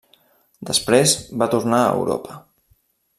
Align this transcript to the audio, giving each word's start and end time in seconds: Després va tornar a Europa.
Després 0.69 1.13
va 1.43 1.49
tornar 1.53 1.83
a 1.83 1.93
Europa. 1.99 2.39